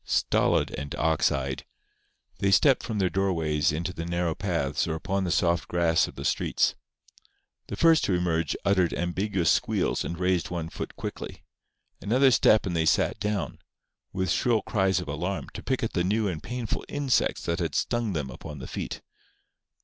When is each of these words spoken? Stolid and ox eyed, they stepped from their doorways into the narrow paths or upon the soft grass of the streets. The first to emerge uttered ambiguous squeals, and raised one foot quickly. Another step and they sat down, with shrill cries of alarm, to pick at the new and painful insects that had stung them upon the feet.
Stolid 0.03 0.71
and 0.71 0.95
ox 0.95 1.31
eyed, 1.31 1.63
they 2.39 2.49
stepped 2.49 2.81
from 2.81 2.97
their 2.97 3.07
doorways 3.11 3.71
into 3.71 3.93
the 3.93 4.03
narrow 4.03 4.33
paths 4.33 4.87
or 4.87 4.95
upon 4.95 5.25
the 5.25 5.29
soft 5.31 5.67
grass 5.67 6.07
of 6.07 6.15
the 6.15 6.25
streets. 6.25 6.73
The 7.67 7.75
first 7.75 8.03
to 8.05 8.15
emerge 8.15 8.55
uttered 8.65 8.95
ambiguous 8.95 9.51
squeals, 9.51 10.03
and 10.03 10.17
raised 10.19 10.49
one 10.49 10.69
foot 10.69 10.95
quickly. 10.95 11.43
Another 12.01 12.31
step 12.31 12.65
and 12.65 12.75
they 12.75 12.87
sat 12.87 13.19
down, 13.19 13.59
with 14.11 14.31
shrill 14.31 14.63
cries 14.63 14.99
of 14.99 15.07
alarm, 15.07 15.49
to 15.53 15.61
pick 15.61 15.83
at 15.83 15.93
the 15.93 16.03
new 16.03 16.27
and 16.27 16.41
painful 16.41 16.83
insects 16.89 17.43
that 17.45 17.59
had 17.59 17.75
stung 17.75 18.13
them 18.13 18.31
upon 18.31 18.57
the 18.57 18.65
feet. 18.65 19.03